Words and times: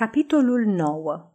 Capitolul 0.00 0.64
9 0.64 1.32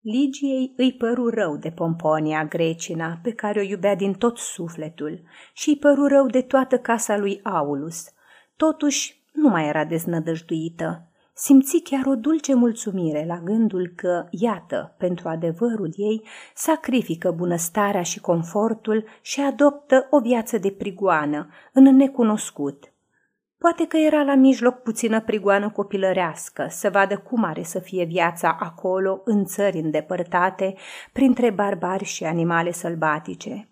Ligiei 0.00 0.72
îi 0.76 0.92
păru 0.92 1.28
rău 1.28 1.56
de 1.56 1.70
Pomponia 1.70 2.44
Grecina, 2.44 3.18
pe 3.22 3.32
care 3.32 3.60
o 3.60 3.62
iubea 3.62 3.94
din 3.94 4.12
tot 4.12 4.38
sufletul, 4.38 5.22
și 5.52 5.68
îi 5.68 5.76
păru 5.76 6.06
rău 6.06 6.26
de 6.26 6.40
toată 6.40 6.78
casa 6.78 7.16
lui 7.16 7.40
Aulus. 7.42 8.04
Totuși, 8.56 9.24
nu 9.32 9.48
mai 9.48 9.68
era 9.68 9.84
deznădăjduită. 9.84 11.08
Simți 11.34 11.78
chiar 11.78 12.06
o 12.06 12.14
dulce 12.14 12.54
mulțumire 12.54 13.24
la 13.26 13.40
gândul 13.40 13.92
că, 13.96 14.26
iată, 14.30 14.94
pentru 14.98 15.28
adevărul 15.28 15.92
ei, 15.96 16.22
sacrifică 16.54 17.30
bunăstarea 17.30 18.02
și 18.02 18.20
confortul 18.20 19.04
și 19.20 19.40
adoptă 19.40 20.06
o 20.10 20.20
viață 20.20 20.58
de 20.58 20.70
prigoană, 20.70 21.48
în 21.72 21.96
necunoscut, 21.96 22.89
Poate 23.60 23.86
că 23.86 23.96
era 23.96 24.22
la 24.22 24.34
mijloc 24.34 24.82
puțină 24.82 25.20
prigoană 25.20 25.70
copilărească, 25.70 26.66
să 26.68 26.90
vadă 26.90 27.18
cum 27.18 27.44
are 27.44 27.62
să 27.62 27.78
fie 27.78 28.04
viața 28.04 28.56
acolo, 28.60 29.20
în 29.24 29.44
țări 29.44 29.78
îndepărtate, 29.78 30.74
printre 31.12 31.50
barbari 31.50 32.04
și 32.04 32.24
animale 32.24 32.72
sălbatice. 32.72 33.68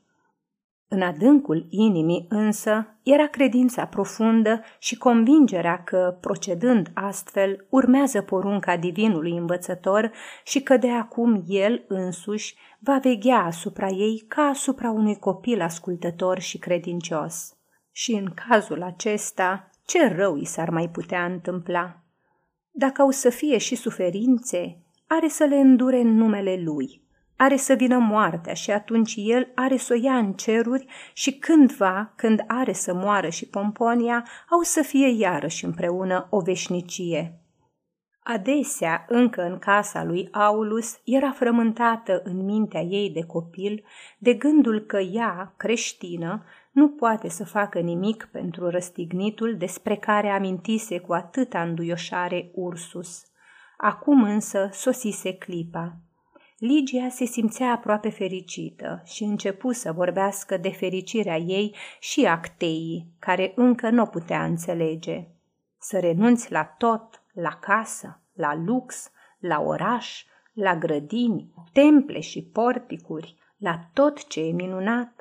În 0.89 1.03
adâncul 1.03 1.67
inimii 1.69 2.27
însă 2.29 2.99
era 3.03 3.27
credința 3.27 3.87
profundă 3.87 4.61
și 4.79 4.99
convingerea 4.99 5.83
că, 5.85 6.19
procedând 6.21 6.91
astfel, 6.95 7.67
urmează 7.71 8.23
porunca 8.23 8.77
divinului 8.77 9.37
învățător 9.37 10.13
și 10.45 10.63
că 10.63 10.77
de 10.77 10.91
acum 10.91 11.45
el 11.47 11.85
însuși 11.89 12.57
va 12.79 12.99
veghea 12.99 13.45
asupra 13.45 13.87
ei 13.87 14.25
ca 14.29 14.43
asupra 14.43 14.91
unui 14.91 15.19
copil 15.19 15.61
ascultător 15.61 16.39
și 16.39 16.59
credincios. 16.59 17.53
Și 17.93 18.13
în 18.13 18.35
cazul 18.49 18.83
acesta, 18.83 19.68
ce 19.89 20.09
rău 20.09 20.37
i 20.37 20.45
s-ar 20.45 20.71
mai 20.71 20.89
putea 20.89 21.25
întâmpla? 21.25 22.03
Dacă 22.71 23.03
au 23.03 23.11
să 23.11 23.31
fie 23.31 23.59
și 23.59 23.75
suferințe, 23.75 24.83
are 25.07 25.29
să 25.29 25.45
le 25.45 25.57
îndure 25.57 26.01
în 26.01 26.15
numele 26.15 26.61
lui. 26.65 27.03
Are 27.37 27.57
să 27.57 27.75
vină 27.75 27.99
moartea 27.99 28.55
și 28.55 28.71
atunci 28.71 29.15
el 29.17 29.53
are 29.55 29.77
să 29.77 29.93
o 29.93 30.03
ia 30.03 30.17
în 30.17 30.33
ceruri 30.33 30.87
și 31.13 31.39
cândva, 31.39 32.13
când 32.17 32.45
are 32.47 32.73
să 32.73 32.95
moară 32.95 33.29
și 33.29 33.49
Pomponia, 33.49 34.27
au 34.51 34.61
să 34.61 34.83
fie 34.83 35.09
iarăși 35.09 35.65
împreună 35.65 36.27
o 36.31 36.41
veșnicie. 36.41 37.41
Adesea, 38.23 39.05
încă 39.09 39.43
în 39.43 39.59
casa 39.59 40.05
lui 40.05 40.29
Aulus, 40.33 41.01
era 41.05 41.31
frământată 41.31 42.21
în 42.25 42.45
mintea 42.45 42.81
ei 42.81 43.11
de 43.11 43.25
copil 43.27 43.85
de 44.19 44.35
gândul 44.35 44.81
că 44.81 44.99
ea, 44.99 45.55
creștină, 45.57 46.45
nu 46.73 46.89
poate 46.89 47.29
să 47.29 47.45
facă 47.45 47.79
nimic 47.81 48.29
pentru 48.33 48.71
răstignitul 48.71 49.57
despre 49.57 49.97
care 49.97 50.29
amintise 50.29 50.99
cu 50.99 51.13
atâta 51.13 51.63
înduioșare 51.63 52.51
Ursus. 52.55 53.23
Acum 53.77 54.23
însă 54.23 54.69
sosise 54.73 55.35
clipa. 55.35 55.97
Ligia 56.59 57.09
se 57.09 57.25
simțea 57.25 57.73
aproape 57.73 58.09
fericită 58.09 59.03
și 59.05 59.23
începu 59.23 59.73
să 59.73 59.93
vorbească 59.93 60.57
de 60.57 60.71
fericirea 60.71 61.37
ei 61.37 61.75
și 62.01 62.27
acteii, 62.27 63.13
care 63.19 63.53
încă 63.57 63.91
nu 63.91 64.07
putea 64.07 64.45
înțelege. 64.45 65.29
Să 65.79 65.99
renunți 65.99 66.53
la 66.53 66.65
tot, 66.65 67.23
la 67.33 67.59
casă, 67.61 68.21
la 68.33 68.55
lux, 68.55 69.11
la 69.39 69.61
oraș, 69.61 70.25
la 70.53 70.77
grădini, 70.77 71.51
temple 71.73 72.21
și 72.21 72.43
porticuri, 72.43 73.37
la 73.57 73.81
tot 73.93 74.27
ce 74.27 74.41
e 74.41 74.53
minunat, 74.53 75.18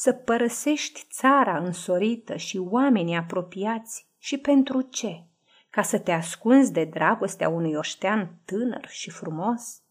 să 0.00 0.12
părăsești 0.12 1.06
țara 1.10 1.58
însorită 1.58 2.36
și 2.36 2.58
oamenii 2.58 3.16
apropiați 3.16 4.08
și 4.18 4.38
pentru 4.38 4.80
ce? 4.80 5.24
Ca 5.70 5.82
să 5.82 5.98
te 5.98 6.12
ascunzi 6.12 6.72
de 6.72 6.84
dragostea 6.84 7.48
unui 7.48 7.74
oștean 7.74 8.40
tânăr 8.44 8.86
și 8.88 9.10
frumos? 9.10 9.82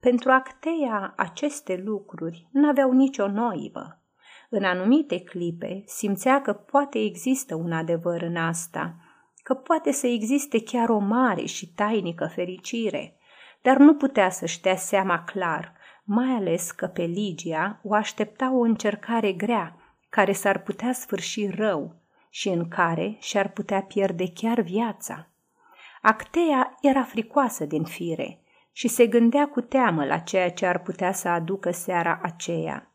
Pentru 0.00 0.30
Acteia 0.30 1.14
aceste 1.16 1.82
lucruri 1.84 2.48
n-aveau 2.52 2.92
nicio 2.92 3.28
noivă. 3.28 4.02
În 4.50 4.64
anumite 4.64 5.20
clipe 5.20 5.82
simțea 5.86 6.42
că 6.42 6.52
poate 6.52 6.98
există 6.98 7.54
un 7.54 7.72
adevăr 7.72 8.22
în 8.22 8.36
asta, 8.36 8.96
că 9.42 9.54
poate 9.54 9.92
să 9.92 10.06
existe 10.06 10.62
chiar 10.62 10.88
o 10.88 10.98
mare 10.98 11.44
și 11.44 11.72
tainică 11.72 12.30
fericire, 12.34 13.16
dar 13.62 13.76
nu 13.76 13.94
putea 13.94 14.30
să-și 14.30 14.60
dea 14.60 14.76
seama 14.76 15.24
clar 15.24 15.75
mai 16.08 16.34
ales 16.34 16.70
că 16.70 16.86
pe 16.86 17.02
Ligia 17.02 17.80
o 17.82 17.94
aștepta 17.94 18.52
o 18.52 18.60
încercare 18.60 19.32
grea, 19.32 19.76
care 20.08 20.32
s-ar 20.32 20.62
putea 20.62 20.92
sfârși 20.92 21.46
rău 21.46 21.94
și 22.30 22.48
în 22.48 22.68
care 22.68 23.16
și-ar 23.20 23.48
putea 23.48 23.82
pierde 23.82 24.32
chiar 24.34 24.60
viața. 24.60 25.28
Actea 26.02 26.76
era 26.80 27.02
fricoasă 27.02 27.64
din 27.64 27.84
fire 27.84 28.40
și 28.72 28.88
se 28.88 29.06
gândea 29.06 29.48
cu 29.48 29.60
teamă 29.60 30.04
la 30.04 30.18
ceea 30.18 30.50
ce 30.50 30.66
ar 30.66 30.82
putea 30.82 31.12
să 31.12 31.28
aducă 31.28 31.70
seara 31.70 32.20
aceea. 32.22 32.90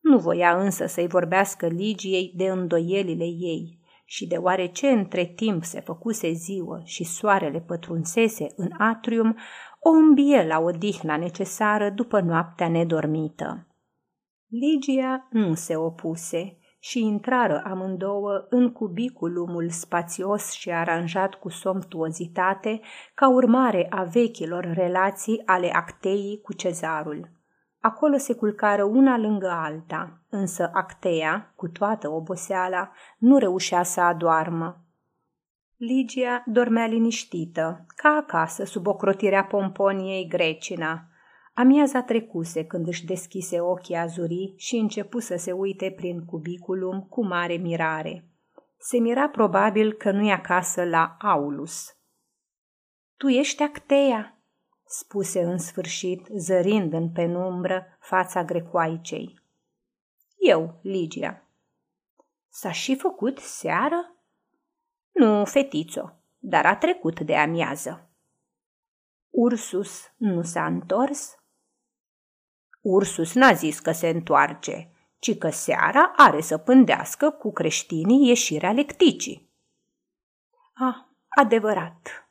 Nu 0.00 0.18
voia 0.18 0.60
însă 0.60 0.86
să-i 0.86 1.06
vorbească 1.06 1.66
Ligiei 1.66 2.32
de 2.34 2.44
îndoielile 2.44 3.24
ei 3.24 3.78
și 4.04 4.26
deoarece 4.26 4.88
între 4.88 5.24
timp 5.24 5.64
se 5.64 5.80
făcuse 5.80 6.32
ziua 6.32 6.80
și 6.84 7.04
soarele 7.04 7.60
pătrunsese 7.60 8.46
în 8.56 8.70
atrium, 8.78 9.36
o 9.88 9.90
îmbie 9.90 10.46
la 10.46 10.58
odihna 10.58 11.16
necesară 11.16 11.90
după 11.90 12.20
noaptea 12.20 12.68
nedormită. 12.68 13.66
Ligia 14.46 15.28
nu 15.30 15.54
se 15.54 15.76
opuse 15.76 16.58
și 16.78 17.02
intrară 17.02 17.62
amândouă 17.64 18.46
în 18.48 18.72
cubiculumul 18.72 19.70
spațios 19.70 20.50
și 20.50 20.70
aranjat 20.70 21.34
cu 21.34 21.48
somptuozitate 21.48 22.80
ca 23.14 23.28
urmare 23.28 23.86
a 23.90 24.02
vechilor 24.02 24.72
relații 24.74 25.42
ale 25.44 25.70
acteii 25.72 26.40
cu 26.42 26.52
cezarul. 26.52 27.30
Acolo 27.80 28.16
se 28.16 28.34
culcară 28.34 28.84
una 28.84 29.18
lângă 29.18 29.48
alta, 29.48 30.20
însă 30.30 30.70
Actea, 30.72 31.52
cu 31.56 31.68
toată 31.68 32.10
oboseala, 32.10 32.90
nu 33.18 33.38
reușea 33.38 33.82
să 33.82 34.00
adoarmă. 34.00 34.85
Ligia 35.76 36.42
dormea 36.46 36.86
liniștită, 36.86 37.86
ca 37.96 38.08
acasă, 38.08 38.64
sub 38.64 38.86
ocrotirea 38.86 39.44
pomponiei 39.44 40.28
grecina. 40.28 41.08
Amiaza 41.54 42.02
trecuse 42.02 42.64
când 42.64 42.86
își 42.86 43.04
deschise 43.04 43.60
ochii 43.60 43.94
azurii 43.94 44.54
și 44.56 44.76
începu 44.76 45.18
să 45.18 45.36
se 45.36 45.52
uite 45.52 45.90
prin 45.90 46.24
cubiculum 46.24 47.00
cu 47.00 47.26
mare 47.26 47.54
mirare. 47.54 48.28
Se 48.78 48.98
mira 48.98 49.28
probabil 49.28 49.92
că 49.92 50.10
nu-i 50.10 50.30
acasă 50.30 50.84
la 50.84 51.16
Aulus. 51.20 51.96
Tu 53.16 53.28
ești 53.28 53.62
Actea?" 53.62 54.40
spuse 54.86 55.42
în 55.42 55.58
sfârșit, 55.58 56.26
zărind 56.36 56.92
în 56.92 57.10
penumbră 57.10 57.86
fața 58.00 58.44
grecoaicei. 58.44 59.40
Eu, 60.38 60.78
Ligia. 60.82 61.48
S-a 62.48 62.72
și 62.72 62.96
făcut 62.96 63.38
seară? 63.38 64.15
Nu, 65.16 65.44
fetițo, 65.44 66.12
dar 66.38 66.66
a 66.66 66.76
trecut 66.76 67.20
de 67.20 67.36
amiază. 67.36 68.08
Ursus 69.30 70.12
nu 70.16 70.42
s-a 70.42 70.66
întors? 70.66 71.38
Ursus 72.80 73.34
n-a 73.34 73.52
zis 73.52 73.80
că 73.80 73.92
se 73.92 74.08
întoarce, 74.08 74.90
ci 75.18 75.38
că 75.38 75.50
seara 75.50 76.12
are 76.16 76.40
să 76.40 76.58
pândească 76.58 77.30
cu 77.30 77.52
creștinii 77.52 78.28
ieșirea 78.28 78.72
lecticii. 78.72 79.50
Ah, 80.74 80.96
adevărat. 81.28 82.28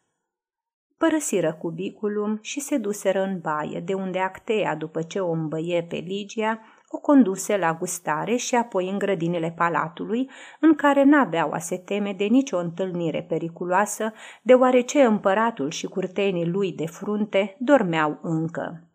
Părăsiră 0.98 1.54
cubiculum 1.54 2.40
și 2.42 2.60
se 2.60 2.78
duseră 2.78 3.22
în 3.22 3.40
baie, 3.40 3.80
de 3.80 3.94
unde 3.94 4.20
Actea, 4.20 4.76
după 4.76 5.02
ce 5.02 5.20
o 5.20 5.32
îmbăie 5.32 5.84
pe 5.84 5.96
Ligia, 5.96 6.60
o 6.96 6.98
conduse 6.98 7.58
la 7.58 7.74
gustare 7.74 8.36
și 8.36 8.56
apoi 8.56 8.90
în 8.90 8.98
grădinile 8.98 9.54
palatului, 9.58 10.30
în 10.60 10.76
care 10.76 11.04
n-aveau 11.04 11.52
a 11.52 11.58
se 11.58 11.78
teme 11.78 12.14
de 12.14 12.26
nicio 12.26 12.58
întâlnire 12.58 13.22
periculoasă, 13.22 14.14
deoarece 14.42 15.04
împăratul 15.04 15.70
și 15.70 15.88
curtenii 15.88 16.48
lui 16.48 16.72
de 16.72 16.86
frunte 16.86 17.56
dormeau 17.60 18.20
încă. 18.22 18.90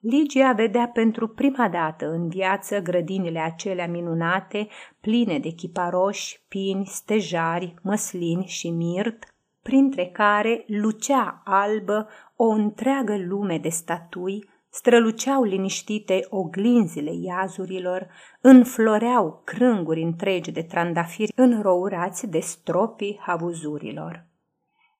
Ligia 0.00 0.52
vedea 0.52 0.90
pentru 0.94 1.28
prima 1.28 1.68
dată 1.68 2.10
în 2.10 2.28
viață 2.28 2.80
grădinile 2.80 3.38
acelea 3.38 3.86
minunate, 3.86 4.68
pline 5.00 5.38
de 5.38 5.48
chiparoși, 5.48 6.44
pini, 6.48 6.86
stejari, 6.86 7.74
măslini 7.82 8.44
și 8.46 8.70
mirt, 8.70 9.34
printre 9.62 10.06
care 10.06 10.64
lucea 10.66 11.42
albă 11.44 12.08
o 12.36 12.44
întreagă 12.44 13.16
lume 13.18 13.58
de 13.58 13.68
statui, 13.68 14.48
străluceau 14.70 15.42
liniștite 15.42 16.26
oglinzile 16.28 17.10
iazurilor, 17.14 18.08
înfloreau 18.40 19.42
crânguri 19.44 20.02
întregi 20.02 20.50
de 20.50 20.62
trandafiri 20.62 21.32
înrourați 21.36 22.26
de 22.26 22.38
stropii 22.38 23.18
havuzurilor. 23.20 24.26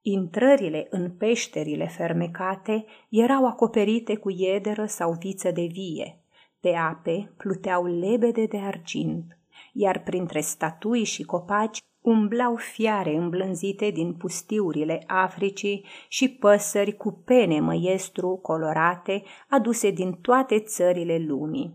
Intrările 0.03 0.87
în 0.91 1.11
peșterile 1.11 1.87
fermecate 1.87 2.85
erau 3.09 3.47
acoperite 3.47 4.17
cu 4.17 4.31
iederă 4.31 4.87
sau 4.87 5.13
viță 5.13 5.51
de 5.51 5.67
vie. 5.71 6.23
Pe 6.61 6.75
ape 6.75 7.33
pluteau 7.37 7.85
lebede 7.85 8.47
de 8.47 8.59
argint, 8.59 9.39
iar 9.73 10.03
printre 10.03 10.41
statui 10.41 11.05
și 11.05 11.23
copaci 11.23 11.79
umblau 12.09 12.57
fiare 12.57 13.17
îmblânzite 13.17 13.91
din 13.91 14.15
pustiurile 14.15 15.03
Africii 15.07 15.85
și 16.09 16.29
păsări 16.29 16.97
cu 16.97 17.23
pene 17.25 17.61
măiestru 17.61 18.39
colorate 18.43 19.23
aduse 19.49 19.91
din 19.91 20.13
toate 20.13 20.61
țările 20.61 21.19
lumii. 21.19 21.75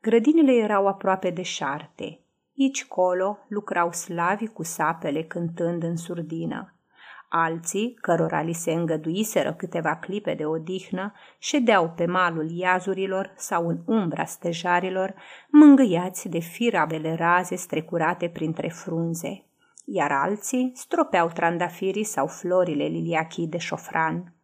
Grădinile 0.00 0.52
erau 0.52 0.86
aproape 0.86 1.30
de 1.30 1.42
șarte. 1.42 2.20
Aici 2.58 2.84
colo 2.84 3.38
lucrau 3.48 3.92
slavi 3.92 4.46
cu 4.46 4.62
sapele 4.62 5.22
cântând 5.22 5.82
în 5.82 5.96
surdină. 5.96 6.74
Alții, 7.28 7.98
cărora 8.00 8.42
li 8.42 8.52
se 8.52 8.72
îngăduiseră 8.72 9.52
câteva 9.52 9.96
clipe 9.96 10.34
de 10.34 10.44
odihnă, 10.44 11.12
ședeau 11.38 11.92
pe 11.96 12.06
malul 12.06 12.50
iazurilor 12.50 13.32
sau 13.36 13.68
în 13.68 13.78
umbra 13.86 14.24
stejarilor, 14.24 15.14
mângâiați 15.48 16.28
de 16.28 16.38
firabele 16.38 17.14
raze 17.14 17.54
strecurate 17.54 18.28
printre 18.28 18.68
frunze, 18.68 19.44
iar 19.94 20.12
alții 20.12 20.72
stropeau 20.74 21.28
trandafirii 21.28 22.04
sau 22.04 22.26
florile 22.26 22.84
liliachii 22.84 23.46
de 23.46 23.58
șofran. 23.58 24.34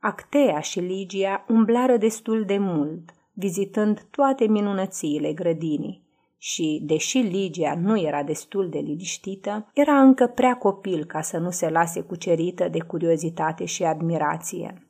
Actea 0.00 0.60
și 0.60 0.80
Ligia 0.80 1.44
umblară 1.48 1.96
destul 1.96 2.44
de 2.44 2.58
mult, 2.58 3.10
vizitând 3.32 4.06
toate 4.10 4.46
minunățiile 4.46 5.32
grădinii, 5.32 6.02
și, 6.38 6.80
deși 6.82 7.18
Ligia 7.18 7.74
nu 7.74 8.00
era 8.00 8.22
destul 8.22 8.68
de 8.68 8.78
liniștită, 8.78 9.70
era 9.74 10.00
încă 10.00 10.26
prea 10.26 10.54
copil 10.54 11.04
ca 11.04 11.20
să 11.20 11.38
nu 11.38 11.50
se 11.50 11.68
lase 11.68 12.00
cucerită 12.00 12.68
de 12.68 12.78
curiozitate 12.78 13.64
și 13.64 13.84
admirație. 13.84 14.86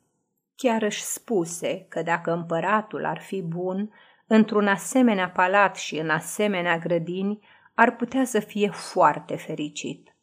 Chiar 0.55 0.81
își 0.81 1.03
spuse 1.03 1.85
că 1.89 2.01
dacă 2.01 2.31
împăratul 2.31 3.05
ar 3.05 3.19
fi 3.19 3.41
bun, 3.41 3.91
într-un 4.27 4.67
asemenea 4.67 5.29
palat 5.29 5.75
și 5.75 5.97
în 5.97 6.09
asemenea 6.09 6.77
grădini, 6.77 7.39
ar 7.73 7.95
putea 7.95 8.25
să 8.25 8.39
fie 8.39 8.69
foarte 8.69 9.35
fericit. 9.35 10.15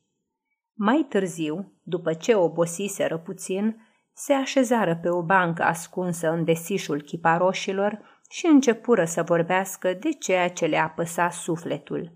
Mai 0.75 1.07
târziu, 1.09 1.73
după 1.83 2.15
ce 2.15 2.35
obosiseră 2.35 3.19
puțin, 3.19 3.77
se 4.13 4.33
așezară 4.33 4.97
pe 4.97 5.09
o 5.09 5.23
bancă 5.23 5.63
ascunsă 5.63 6.31
în 6.31 6.45
desișul 6.45 7.03
chiparoșilor 7.03 8.21
și 8.31 8.47
începură 8.47 9.05
să 9.05 9.23
vorbească 9.23 9.93
de 9.93 10.13
ceea 10.13 10.51
ce 10.51 10.67
le 10.67 10.77
apăsa 10.77 11.31
sufletul, 11.31 12.13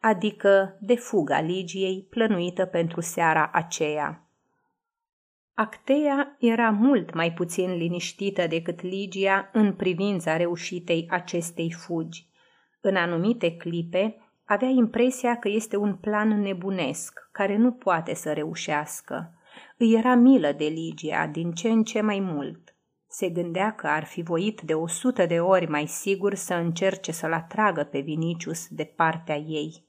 adică 0.00 0.76
de 0.80 0.94
fuga 0.94 1.40
Ligiei 1.40 2.06
plănuită 2.10 2.64
pentru 2.64 3.00
seara 3.00 3.50
aceea. 3.52 4.22
Actea 5.54 6.36
era 6.38 6.70
mult 6.70 7.14
mai 7.14 7.32
puțin 7.32 7.76
liniștită 7.76 8.46
decât 8.46 8.82
Ligia 8.82 9.50
în 9.52 9.72
privința 9.72 10.36
reușitei 10.36 11.06
acestei 11.10 11.72
fugi. 11.72 12.26
În 12.80 12.96
anumite 12.96 13.56
clipe 13.56 14.27
avea 14.48 14.68
impresia 14.68 15.36
că 15.36 15.48
este 15.48 15.76
un 15.76 15.94
plan 15.94 16.40
nebunesc, 16.40 17.28
care 17.32 17.56
nu 17.56 17.72
poate 17.72 18.14
să 18.14 18.32
reușească. 18.32 19.32
Îi 19.76 19.94
era 19.94 20.14
milă 20.14 20.52
de 20.52 20.64
Ligia 20.64 21.26
din 21.26 21.52
ce 21.52 21.68
în 21.68 21.82
ce 21.82 22.00
mai 22.00 22.20
mult. 22.20 22.74
Se 23.08 23.28
gândea 23.28 23.74
că 23.74 23.86
ar 23.86 24.04
fi 24.04 24.22
voit 24.22 24.60
de 24.60 24.74
o 24.74 24.86
sută 24.86 25.26
de 25.26 25.40
ori 25.40 25.66
mai 25.66 25.86
sigur 25.86 26.34
să 26.34 26.54
încerce 26.54 27.12
să-l 27.12 27.32
atragă 27.32 27.84
pe 27.84 28.00
Vinicius 28.00 28.66
de 28.68 28.84
partea 28.84 29.36
ei. 29.36 29.84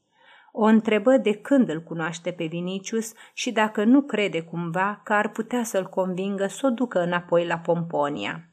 O 0.52 0.64
întrebă 0.64 1.18
de 1.18 1.34
când 1.34 1.70
îl 1.70 1.82
cunoaște 1.82 2.32
pe 2.32 2.46
Vinicius 2.46 3.14
și 3.34 3.52
dacă 3.52 3.84
nu 3.84 4.02
crede 4.02 4.42
cumva 4.42 5.02
că 5.04 5.14
ar 5.14 5.30
putea 5.30 5.64
să-l 5.64 5.86
convingă 5.86 6.48
să 6.48 6.66
o 6.66 6.70
ducă 6.70 7.00
înapoi 7.00 7.46
la 7.46 7.58
Pomponia. 7.58 8.50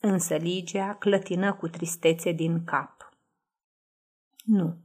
Însă 0.00 0.34
Ligia 0.34 0.96
clătină 0.98 1.52
cu 1.52 1.68
tristețe 1.68 2.32
din 2.32 2.64
cap. 2.64 3.12
Nu. 4.44 4.76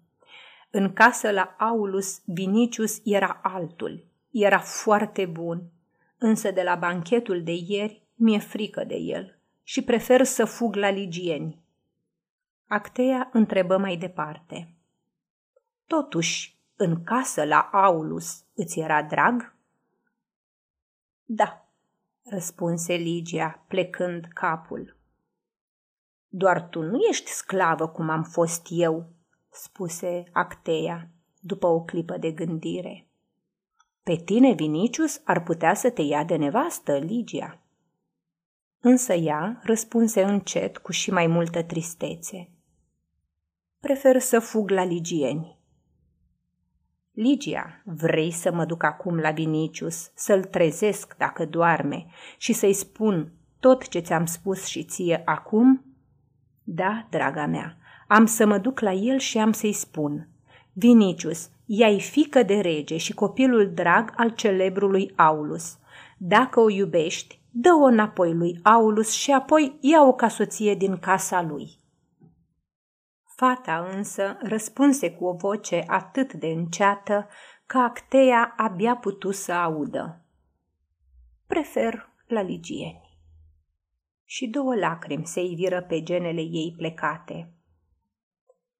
În 0.77 0.93
casă 0.93 1.31
la 1.31 1.55
Aulus, 1.57 2.21
Vinicius 2.25 3.01
era 3.03 3.39
altul. 3.43 4.05
Era 4.31 4.59
foarte 4.59 5.25
bun. 5.25 5.63
Însă 6.17 6.51
de 6.51 6.61
la 6.61 6.75
banchetul 6.75 7.43
de 7.43 7.51
ieri 7.67 8.03
mi-e 8.15 8.39
frică 8.39 8.83
de 8.83 8.95
el 8.95 9.37
și 9.63 9.83
prefer 9.83 10.23
să 10.23 10.45
fug 10.45 10.75
la 10.75 10.89
ligieni. 10.89 11.59
Actea 12.67 13.29
întrebă 13.33 13.77
mai 13.77 13.97
departe. 13.97 14.73
Totuși, 15.87 16.57
în 16.75 17.03
casă 17.03 17.43
la 17.43 17.69
Aulus 17.71 18.43
îți 18.53 18.79
era 18.79 19.03
drag? 19.03 19.55
Da, 21.25 21.65
răspunse 22.23 22.93
Ligia, 22.93 23.63
plecând 23.67 24.25
capul. 24.33 24.97
Doar 26.27 26.67
tu 26.69 26.81
nu 26.81 26.99
ești 27.09 27.29
sclavă 27.29 27.87
cum 27.87 28.09
am 28.09 28.23
fost 28.23 28.67
eu, 28.69 29.14
spuse 29.55 30.23
Acteia, 30.31 31.09
după 31.39 31.67
o 31.67 31.81
clipă 31.83 32.17
de 32.17 32.31
gândire. 32.31 33.07
Pe 34.03 34.15
tine, 34.15 34.53
Vinicius, 34.53 35.21
ar 35.23 35.43
putea 35.43 35.73
să 35.73 35.89
te 35.89 36.01
ia 36.01 36.23
de 36.23 36.35
nevastă, 36.35 36.97
Ligia. 36.97 37.59
Însă 38.79 39.13
ea 39.13 39.59
răspunse 39.63 40.23
încet 40.23 40.77
cu 40.77 40.91
și 40.91 41.11
mai 41.11 41.27
multă 41.27 41.63
tristețe. 41.63 42.49
Prefer 43.79 44.19
să 44.19 44.39
fug 44.39 44.69
la 44.69 44.83
ligieni. 44.83 45.59
Ligia, 47.11 47.81
vrei 47.85 48.31
să 48.31 48.51
mă 48.51 48.65
duc 48.65 48.83
acum 48.83 49.17
la 49.17 49.31
Vinicius, 49.31 50.11
să-l 50.15 50.43
trezesc 50.43 51.15
dacă 51.17 51.45
doarme 51.45 52.05
și 52.37 52.53
să-i 52.53 52.73
spun 52.73 53.31
tot 53.59 53.87
ce 53.87 53.99
ți-am 53.99 54.25
spus 54.25 54.65
și 54.65 54.83
ție 54.83 55.21
acum? 55.25 55.85
Da, 56.63 57.07
draga 57.09 57.45
mea, 57.45 57.77
am 58.07 58.25
să 58.25 58.45
mă 58.45 58.57
duc 58.57 58.79
la 58.79 58.91
el 58.91 59.17
și 59.17 59.37
am 59.37 59.51
să-i 59.51 59.73
spun. 59.73 60.27
Vinicius, 60.73 61.49
ea 61.65 61.97
fică 61.97 62.43
de 62.43 62.59
rege 62.59 62.97
și 62.97 63.13
copilul 63.13 63.71
drag 63.73 64.13
al 64.15 64.29
celebrului 64.29 65.13
Aulus. 65.15 65.77
Dacă 66.17 66.59
o 66.59 66.69
iubești, 66.69 67.39
dă-o 67.51 67.83
înapoi 67.83 68.33
lui 68.33 68.59
Aulus 68.63 69.11
și 69.11 69.31
apoi 69.31 69.77
ia-o 69.79 70.13
ca 70.13 70.27
soție 70.27 70.75
din 70.75 70.97
casa 70.97 71.41
lui. 71.41 71.83
Fata 73.35 73.89
însă 73.95 74.37
răspunse 74.41 75.11
cu 75.11 75.25
o 75.25 75.33
voce 75.33 75.83
atât 75.87 76.33
de 76.33 76.47
înceată 76.47 77.27
că 77.65 77.77
Actea 77.77 78.53
abia 78.57 78.95
putu 78.95 79.31
să 79.31 79.51
audă. 79.51 80.21
Prefer 81.47 82.09
la 82.27 82.41
ligieni. 82.41 83.19
Și 84.23 84.47
două 84.47 84.75
lacrimi 84.75 85.25
se 85.25 85.41
iviră 85.41 85.81
pe 85.81 86.03
genele 86.03 86.41
ei 86.41 86.73
plecate. 86.77 87.54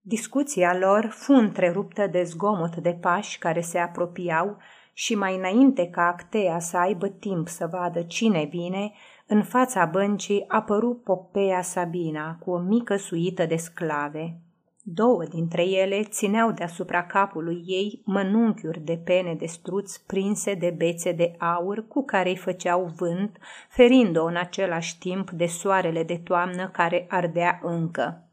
Discuția 0.08 0.78
lor 0.78 1.08
fu 1.10 1.34
întreruptă 1.34 2.08
de 2.08 2.24
zgomot 2.24 2.76
de 2.76 2.98
pași 3.02 3.38
care 3.38 3.62
se 3.62 3.78
apropiau 3.78 4.58
și 4.94 5.16
mai 5.16 5.36
înainte 5.36 5.88
ca 5.88 6.02
Actea 6.02 6.60
să 6.60 6.78
aibă 6.78 7.08
timp 7.08 7.48
să 7.48 7.68
vadă 7.72 8.02
cine 8.02 8.48
vine, 8.52 8.92
în 9.28 9.44
fața 9.44 9.86
băncii 9.86 10.46
apăru 10.48 11.02
Popea 11.04 11.62
Sabina 11.62 12.38
cu 12.40 12.52
o 12.52 12.58
mică 12.58 12.96
suită 12.96 13.46
de 13.46 13.56
sclave. 13.56 14.40
Două 14.84 15.24
dintre 15.24 15.64
ele 15.64 16.04
țineau 16.04 16.52
deasupra 16.52 17.04
capului 17.04 17.64
ei 17.66 18.02
mănunchiuri 18.04 18.80
de 18.80 19.02
pene 19.04 19.34
de 19.34 19.46
struț 19.46 19.98
prinse 19.98 20.54
de 20.54 20.74
bețe 20.78 21.12
de 21.12 21.36
aur 21.38 21.88
cu 21.88 22.04
care 22.04 22.30
îi 22.30 22.38
făceau 22.38 22.92
vânt, 22.96 23.38
ferind-o 23.70 24.26
în 24.26 24.36
același 24.36 24.98
timp 24.98 25.32
de 25.32 25.46
soarele 25.46 26.04
de 26.04 26.18
toamnă 26.24 26.70
care 26.70 27.06
ardea 27.10 27.60
încă. 27.64 28.25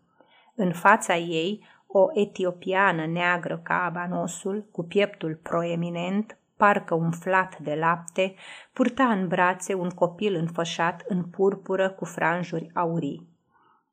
În 0.54 0.72
fața 0.72 1.16
ei, 1.16 1.66
o 1.86 2.06
etiopiană 2.12 3.06
neagră 3.06 3.60
ca 3.62 3.84
abanosul, 3.84 4.68
cu 4.72 4.82
pieptul 4.82 5.38
proeminent, 5.42 6.38
parcă 6.56 6.94
umflat 6.94 7.58
de 7.58 7.74
lapte, 7.74 8.34
purta 8.72 9.04
în 9.04 9.28
brațe 9.28 9.74
un 9.74 9.90
copil 9.90 10.34
înfășat 10.34 11.04
în 11.08 11.24
purpură 11.24 11.90
cu 11.90 12.04
franjuri 12.04 12.70
aurii. 12.74 13.30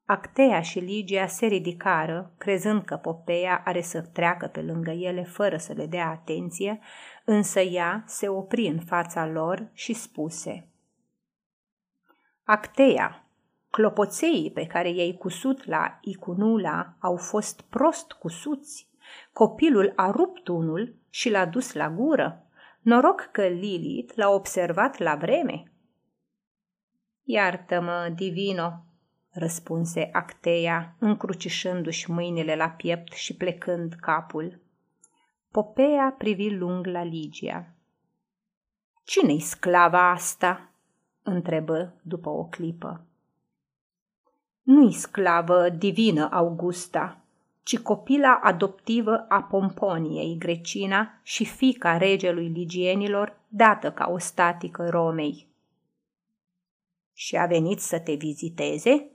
Actea 0.06 0.62
și 0.62 0.80
Ligia 0.80 1.28
se 1.28 1.46
ridicară, 1.46 2.32
crezând 2.38 2.84
că 2.84 2.96
Popeia 2.96 3.62
are 3.66 3.82
să 3.82 4.02
treacă 4.02 4.48
pe 4.48 4.62
lângă 4.62 4.92
ele 4.92 5.24
fără 5.24 5.58
să 5.58 5.74
le 5.74 5.86
dea 5.86 6.08
atenție, 6.08 6.80
însă 7.26 7.60
ea 7.60 8.04
se 8.06 8.28
opri 8.28 8.68
în 8.68 8.80
fața 8.80 9.26
lor 9.26 9.70
și 9.74 9.94
spuse 9.94 10.68
Actea, 12.44 13.29
clopoțeii 13.70 14.52
pe 14.52 14.66
care 14.66 14.90
i-ai 14.90 15.16
cusut 15.20 15.66
la 15.66 15.98
Icunula 16.02 16.94
au 17.00 17.16
fost 17.16 17.62
prost 17.62 18.12
cusuți. 18.12 18.88
Copilul 19.34 19.94
a 19.96 20.12
rupt 20.12 20.48
unul 20.48 20.96
și 21.10 21.30
l-a 21.30 21.46
dus 21.46 21.74
la 21.74 21.90
gură. 21.90 22.44
Noroc 22.82 23.30
că 23.32 23.48
Lilith 23.48 24.14
l-a 24.16 24.30
observat 24.30 24.98
la 24.98 25.16
vreme. 25.16 25.72
Iartă-mă, 27.24 28.12
divino, 28.16 28.84
răspunse 29.30 30.10
Acteia, 30.12 30.96
încrucișându-și 31.00 32.12
mâinile 32.12 32.56
la 32.56 32.70
piept 32.70 33.12
și 33.12 33.36
plecând 33.36 33.94
capul. 33.94 34.60
Popea 35.52 36.16
privi 36.18 36.50
lung 36.50 36.86
la 36.86 37.04
Ligia. 37.04 37.74
Cine-i 39.04 39.40
sclava 39.40 40.12
asta?" 40.12 40.72
întrebă 41.24 41.94
după 42.02 42.30
o 42.30 42.44
clipă. 42.46 43.09
Nu-i 44.70 44.94
sclavă 44.94 45.70
divină 45.70 46.30
Augusta, 46.32 47.18
ci 47.64 47.80
copila 47.80 48.40
adoptivă 48.44 49.26
a 49.30 49.44
Pomponiei, 49.44 50.38
Grecina, 50.38 51.20
și 51.24 51.46
fica 51.46 51.98
regelui 51.98 52.48
ligienilor, 52.48 53.40
dată 53.48 53.92
ca 53.92 54.10
o 54.10 54.18
statică 54.18 54.90
Romei. 54.90 55.48
Și 57.14 57.38
a 57.38 57.46
venit 57.46 57.80
să 57.80 58.00
te 58.00 58.14
viziteze? 58.14 59.10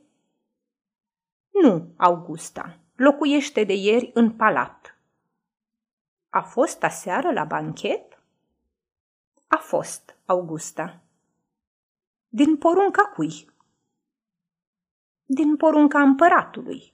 Nu, 1.62 1.92
Augusta, 1.96 2.78
locuiește 2.96 3.64
de 3.64 3.74
ieri 3.74 4.10
în 4.14 4.30
palat. 4.30 4.98
A 6.30 6.40
fost 6.40 6.82
aseară 6.82 7.32
la 7.32 7.44
banchet? 7.44 8.22
A 9.46 9.56
fost, 9.56 10.16
Augusta. 10.24 11.00
Din 12.28 12.56
porunca 12.56 13.02
cui? 13.02 13.52
Din 15.26 15.56
porunca 15.56 16.00
împăratului. 16.00 16.92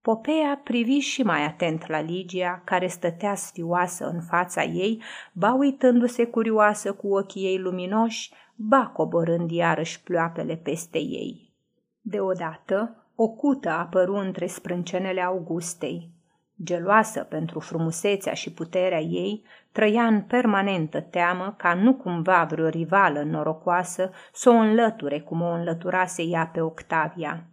Popea 0.00 0.60
privi 0.64 0.98
și 0.98 1.22
mai 1.22 1.44
atent 1.44 1.86
la 1.86 2.00
Ligia, 2.00 2.62
care 2.64 2.86
stătea 2.86 3.34
sfioasă 3.34 4.06
în 4.08 4.20
fața 4.20 4.62
ei, 4.62 5.02
ba 5.32 5.52
uitându-se 5.52 6.26
curioasă 6.26 6.92
cu 6.92 7.14
ochii 7.14 7.44
ei 7.44 7.58
luminoși, 7.58 8.32
ba 8.54 8.86
coborând 8.86 9.50
iarăși 9.50 10.02
ploapele 10.02 10.56
peste 10.56 10.98
ei. 10.98 11.52
Deodată, 12.00 13.06
o 13.14 13.28
cută 13.28 13.70
apăru 13.70 14.14
între 14.14 14.46
sprâncenele 14.46 15.20
Augustei. 15.20 16.13
Geloasă 16.62 17.20
pentru 17.20 17.60
frumusețea 17.60 18.32
și 18.32 18.52
puterea 18.52 19.00
ei, 19.00 19.42
trăia 19.72 20.06
în 20.06 20.22
permanentă 20.22 21.00
teamă 21.00 21.54
ca 21.58 21.74
nu 21.74 21.94
cumva 21.94 22.44
vreo 22.44 22.68
rivală 22.68 23.22
norocoasă 23.22 24.10
să 24.32 24.50
o 24.50 24.52
înlăture 24.52 25.20
cum 25.20 25.40
o 25.40 25.50
înlăturase 25.50 26.22
ea 26.22 26.46
pe 26.46 26.60
Octavia. 26.60 27.46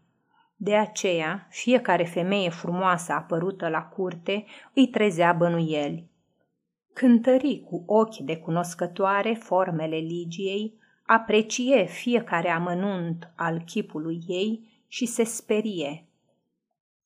De 0.55 0.75
aceea, 0.75 1.48
fiecare 1.50 2.03
femeie 2.03 2.50
frumoasă 2.50 3.13
apărută 3.13 3.67
la 3.67 3.81
curte 3.81 4.46
îi 4.74 4.88
trezea 4.88 5.34
bănuieli. 5.34 6.10
Cântări 6.93 7.63
cu 7.65 7.84
ochi 7.86 8.17
de 8.17 8.38
cunoscătoare 8.38 9.34
formele 9.34 9.96
Ligiei, 9.96 10.74
aprecie 11.05 11.86
fiecare 11.86 12.50
amănunt 12.50 13.31
al 13.36 13.62
chipului 13.65 14.24
ei 14.27 14.84
și 14.88 15.05
se 15.05 15.24
sperie. 15.24 16.05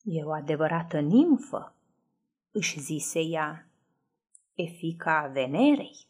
E 0.04 0.24
o 0.24 0.32
adevărată 0.32 1.00
nimfă, 1.00 1.75
își 2.56 2.80
zise 2.80 3.20
ea, 3.20 3.68
e 4.54 4.64
fica 4.64 5.30
Venerei. 5.34 6.08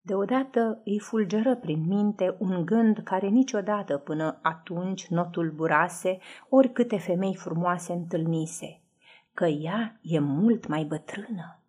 Deodată 0.00 0.80
îi 0.84 0.98
fulgeră 0.98 1.56
prin 1.56 1.86
minte 1.86 2.36
un 2.38 2.64
gând 2.64 2.98
care 2.98 3.28
niciodată 3.28 3.98
până 3.98 4.38
atunci 4.42 5.06
nu 5.06 5.24
tulburase 5.24 6.18
oricâte 6.48 6.98
femei 6.98 7.36
frumoase 7.36 7.92
întâlnise, 7.92 8.80
că 9.34 9.44
ea 9.44 9.98
e 10.02 10.18
mult 10.18 10.66
mai 10.66 10.84
bătrână. 10.84 11.62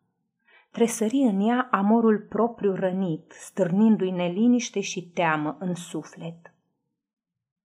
Tresări 0.72 1.18
în 1.18 1.40
ea 1.40 1.68
amorul 1.72 2.20
propriu 2.20 2.74
rănit, 2.74 3.32
stârnindu-i 3.32 4.12
neliniște 4.12 4.80
și 4.80 5.10
teamă 5.10 5.58
în 5.60 5.76
suflet. 5.76 6.54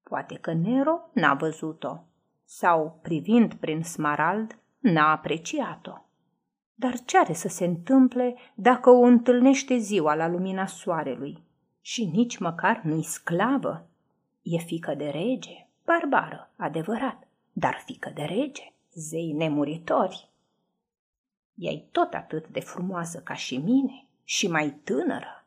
Poate 0.02 0.34
că 0.34 0.52
Nero 0.52 1.00
n-a 1.12 1.34
văzut-o 1.34 2.04
sau, 2.44 2.98
privind 3.02 3.54
prin 3.54 3.82
smarald, 3.82 4.58
n-a 4.84 5.10
apreciat-o. 5.10 5.92
Dar 6.74 6.98
ce 7.04 7.18
are 7.18 7.32
să 7.32 7.48
se 7.48 7.64
întâmple 7.64 8.36
dacă 8.54 8.90
o 8.90 9.00
întâlnește 9.00 9.76
ziua 9.76 10.14
la 10.14 10.28
lumina 10.28 10.66
soarelui? 10.66 11.42
Și 11.80 12.04
nici 12.04 12.38
măcar 12.38 12.80
nu-i 12.82 13.02
sclavă. 13.02 13.86
E 14.42 14.58
fică 14.58 14.94
de 14.94 15.08
rege, 15.08 15.66
barbară, 15.84 16.50
adevărat, 16.56 17.28
dar 17.52 17.82
fică 17.84 18.10
de 18.14 18.22
rege, 18.22 18.72
zei 18.92 19.32
nemuritori. 19.32 20.30
E 21.54 21.78
tot 21.78 22.14
atât 22.14 22.48
de 22.48 22.60
frumoasă 22.60 23.20
ca 23.20 23.34
și 23.34 23.56
mine 23.56 24.06
și 24.24 24.48
mai 24.48 24.70
tânără. 24.70 25.46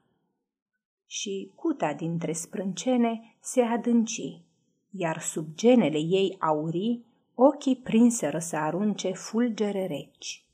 Și 1.05 1.51
cuta 1.55 1.93
dintre 1.93 2.31
sprâncene 2.31 3.35
se 3.39 3.61
adânci, 3.61 4.41
iar 4.89 5.19
sub 5.19 5.53
genele 5.53 5.97
ei 5.97 6.35
aurii, 6.39 7.05
ochii 7.39 7.75
prinseră 7.75 8.39
să 8.39 8.55
arunce 8.55 9.11
fulgere 9.11 9.85
reci. 9.85 10.45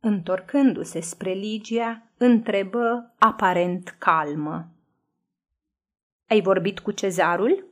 Întorcându-se 0.00 1.00
spre 1.00 1.32
Ligia, 1.32 2.02
întrebă 2.16 3.14
aparent 3.18 3.88
calmă. 3.88 4.70
Ai 6.28 6.40
vorbit 6.40 6.78
cu 6.78 6.90
cezarul? 6.90 7.66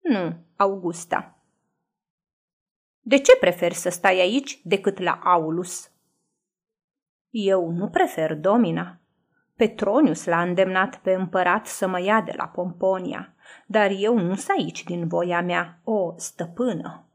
Nu, 0.00 0.36
Augusta. 0.56 1.38
De 3.00 3.18
ce 3.18 3.36
preferi 3.36 3.74
să 3.74 3.88
stai 3.88 4.20
aici 4.20 4.60
decât 4.64 4.98
la 4.98 5.20
Aulus? 5.24 5.90
Eu 7.30 7.70
nu 7.70 7.88
prefer 7.88 8.36
domina. 8.36 8.99
Petronius 9.60 10.24
l-a 10.24 10.42
îndemnat 10.42 10.96
pe 10.96 11.12
împărat 11.12 11.66
să 11.66 11.86
mă 11.86 12.00
ia 12.00 12.20
de 12.20 12.32
la 12.36 12.46
Pomponia, 12.46 13.34
dar 13.66 13.90
eu 13.98 14.18
nu 14.18 14.34
sunt 14.34 14.58
aici 14.58 14.84
din 14.84 15.08
voia 15.08 15.42
mea, 15.42 15.80
o 15.84 16.12
stăpână. 16.16 17.06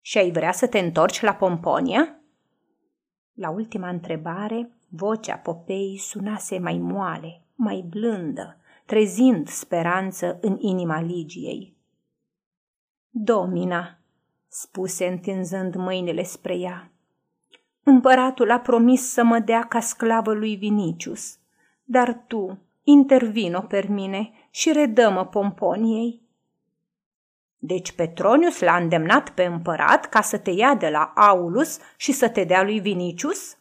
Și 0.00 0.18
ai 0.18 0.30
vrea 0.30 0.52
să 0.52 0.66
te 0.66 0.78
întorci 0.78 1.20
la 1.20 1.34
Pomponia? 1.34 2.18
La 3.32 3.50
ultima 3.50 3.88
întrebare, 3.88 4.70
vocea 4.88 5.36
Popei 5.36 5.98
sunase 5.98 6.58
mai 6.58 6.78
moale, 6.78 7.42
mai 7.54 7.84
blândă, 7.88 8.56
trezind 8.86 9.48
speranță 9.48 10.38
în 10.40 10.56
inima 10.60 11.00
Ligiei. 11.00 11.76
Domina, 13.10 13.98
spuse 14.48 15.06
întinzând 15.06 15.74
mâinile 15.74 16.22
spre 16.22 16.56
ea, 16.56 16.90
împăratul 17.84 18.50
a 18.50 18.60
promis 18.60 19.12
să 19.12 19.24
mă 19.24 19.38
dea 19.38 19.62
ca 19.62 19.80
sclavă 19.80 20.32
lui 20.32 20.56
Vinicius, 20.56 21.36
dar 21.84 22.24
tu 22.26 22.58
intervino 22.82 23.60
per 23.60 23.88
mine 23.88 24.30
și 24.50 24.72
redă-mă 24.72 25.26
Pomponiei. 25.26 26.22
Deci 27.58 27.92
Petronius 27.92 28.60
l-a 28.60 28.76
îndemnat 28.76 29.30
pe 29.30 29.44
împărat 29.44 30.08
ca 30.08 30.20
să 30.20 30.38
te 30.38 30.50
ia 30.50 30.74
de 30.74 30.88
la 30.88 31.12
Aulus 31.14 31.78
și 31.96 32.12
să 32.12 32.28
te 32.28 32.44
dea 32.44 32.62
lui 32.62 32.80
Vinicius? 32.80 33.56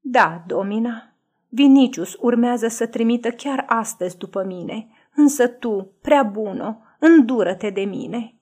Da, 0.00 0.42
domina. 0.46 1.12
Vinicius 1.48 2.16
urmează 2.20 2.68
să 2.68 2.86
trimită 2.86 3.30
chiar 3.30 3.64
astăzi 3.68 4.16
după 4.18 4.44
mine, 4.44 4.88
însă 5.14 5.46
tu, 5.46 5.92
prea 6.00 6.22
bună, 6.22 6.96
îndură-te 6.98 7.70
de 7.70 7.80
mine. 7.80 8.37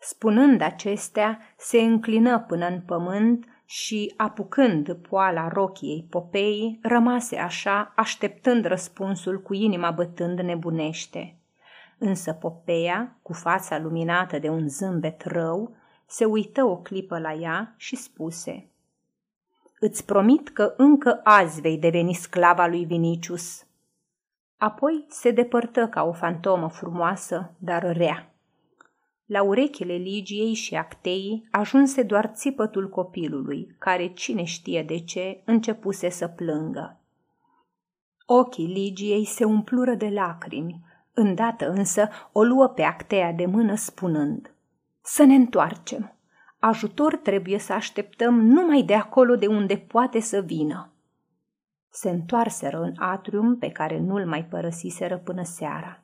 Spunând 0.00 0.60
acestea, 0.60 1.38
se 1.56 1.80
înclină 1.80 2.40
până 2.40 2.66
în 2.66 2.80
pământ 2.80 3.46
și, 3.64 4.14
apucând 4.16 4.92
poala 4.92 5.48
rochiei 5.48 6.06
Popei, 6.10 6.78
rămase 6.82 7.36
așa, 7.36 7.92
așteptând 7.96 8.64
răspunsul 8.64 9.42
cu 9.42 9.54
inima 9.54 9.90
bătând 9.90 10.40
nebunește. 10.40 11.36
Însă 11.98 12.32
Popeia, 12.32 13.16
cu 13.22 13.32
fața 13.32 13.78
luminată 13.78 14.38
de 14.38 14.48
un 14.48 14.68
zâmbet 14.68 15.24
rău, 15.24 15.76
se 16.06 16.24
uită 16.24 16.64
o 16.64 16.76
clipă 16.76 17.18
la 17.18 17.32
ea 17.32 17.74
și 17.76 17.96
spuse 17.96 18.68
Îți 19.80 20.04
promit 20.04 20.48
că 20.48 20.74
încă 20.76 21.20
azi 21.24 21.60
vei 21.60 21.78
deveni 21.78 22.14
sclava 22.14 22.66
lui 22.66 22.84
Vinicius. 22.84 23.66
Apoi 24.56 25.06
se 25.08 25.30
depărtă 25.30 25.88
ca 25.88 26.02
o 26.02 26.12
fantomă 26.12 26.68
frumoasă, 26.68 27.50
dar 27.58 27.96
rea. 27.96 28.32
La 29.28 29.42
urechile 29.42 29.94
Ligiei 29.94 30.54
și 30.54 30.74
Acteii 30.74 31.48
ajunse 31.50 32.02
doar 32.02 32.30
țipătul 32.34 32.88
copilului, 32.88 33.74
care, 33.78 34.12
cine 34.12 34.44
știe 34.44 34.82
de 34.82 34.98
ce, 34.98 35.42
începuse 35.44 36.08
să 36.08 36.28
plângă. 36.28 37.00
Ochii 38.26 38.66
Ligiei 38.66 39.24
se 39.24 39.44
umplură 39.44 39.94
de 39.94 40.08
lacrimi, 40.08 40.80
Îndată 41.12 41.68
însă 41.70 42.08
o 42.32 42.42
luă 42.42 42.68
pe 42.68 42.82
Actea 42.82 43.32
de 43.32 43.46
mână 43.46 43.74
spunând 43.74 44.54
Să 45.00 45.24
ne 45.24 45.34
întoarcem. 45.34 46.16
Ajutor 46.58 47.16
trebuie 47.16 47.58
să 47.58 47.72
așteptăm 47.72 48.40
numai 48.40 48.82
de 48.82 48.94
acolo 48.94 49.36
de 49.36 49.46
unde 49.46 49.76
poate 49.76 50.20
să 50.20 50.40
vină. 50.40 50.92
Se 51.90 52.10
întoarseră 52.10 52.80
în 52.80 52.92
atrium 52.96 53.58
pe 53.58 53.70
care 53.70 53.98
nu-l 53.98 54.26
mai 54.26 54.44
părăsiseră 54.44 55.18
până 55.18 55.42
seara. 55.42 56.02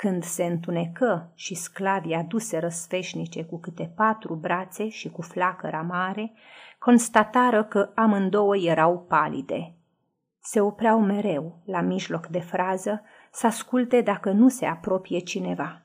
Când 0.00 0.24
se 0.24 0.44
întunecă 0.44 1.30
și 1.34 1.54
sclavii 1.54 2.14
aduseră 2.14 2.68
sfeșnice 2.68 3.44
cu 3.44 3.58
câte 3.58 3.92
patru 3.96 4.34
brațe 4.34 4.88
și 4.88 5.10
cu 5.10 5.22
flacăra 5.22 5.80
mare, 5.80 6.32
constatară 6.78 7.64
că 7.64 7.90
amândouă 7.94 8.56
erau 8.56 9.04
palide. 9.08 9.74
Se 10.42 10.60
opreau 10.60 11.00
mereu, 11.00 11.58
la 11.64 11.80
mijloc 11.80 12.26
de 12.26 12.38
frază, 12.38 13.02
să 13.32 13.46
asculte 13.46 14.00
dacă 14.00 14.30
nu 14.30 14.48
se 14.48 14.66
apropie 14.66 15.18
cineva. 15.18 15.82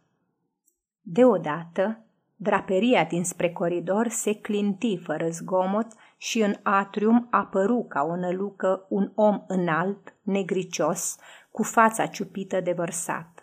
Deodată, 1.01 1.99
draperia 2.35 3.03
dinspre 3.03 3.51
coridor 3.51 4.07
se 4.07 4.33
clinti 4.33 4.97
fără 4.97 5.29
zgomot 5.29 5.87
și 6.17 6.41
în 6.41 6.55
atrium 6.63 7.27
apăru 7.31 7.85
ca 7.89 8.03
o 8.03 8.15
nălucă 8.15 8.85
un 8.89 9.11
om 9.15 9.43
înalt, 9.47 10.15
negricios, 10.21 11.17
cu 11.51 11.63
fața 11.63 12.05
ciupită 12.05 12.61
de 12.61 12.71
vărsat. 12.71 13.34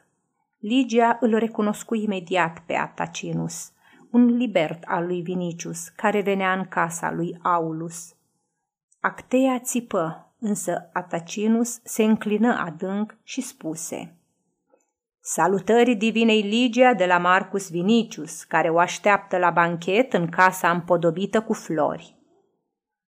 Ligia 0.62 1.16
îl 1.20 1.38
recunoscu 1.38 1.94
imediat 1.94 2.62
pe 2.66 2.74
Atacinus, 2.74 3.72
un 4.10 4.24
libert 4.26 4.82
al 4.86 5.06
lui 5.06 5.22
Vinicius, 5.22 5.88
care 5.88 6.20
venea 6.20 6.52
în 6.52 6.64
casa 6.64 7.12
lui 7.12 7.38
Aulus. 7.42 8.14
Actea 9.00 9.58
țipă, 9.58 10.34
însă 10.38 10.90
Atacinus 10.92 11.80
se 11.84 12.02
înclină 12.02 12.58
adânc 12.58 13.16
și 13.22 13.40
spuse 13.40 14.16
Salutări 15.20 15.94
divinei 15.94 16.40
Ligia 16.40 16.94
de 16.94 17.06
la 17.06 17.18
Marcus 17.18 17.70
Vinicius, 17.70 18.42
care 18.42 18.68
o 18.68 18.78
așteaptă 18.78 19.38
la 19.38 19.50
banchet 19.50 20.12
în 20.12 20.28
casa 20.28 20.70
împodobită 20.70 21.42
cu 21.42 21.52
flori. 21.52 22.16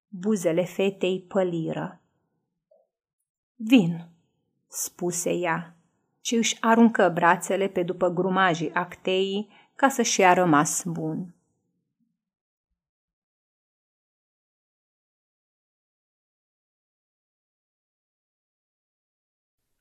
Buzele 0.08 0.64
fetei 0.64 1.24
păliră. 1.28 2.00
Vin, 3.54 4.08
spuse 4.68 5.30
ea, 5.30 5.76
și 6.24 6.34
își 6.34 6.56
aruncă 6.60 7.10
brațele 7.14 7.68
pe 7.68 7.82
după 7.82 8.08
grumajii 8.08 8.72
acteii 8.72 9.48
ca 9.74 9.88
să-și 9.88 10.20
ia 10.20 10.32
rămas 10.32 10.84
bun. 10.84 11.34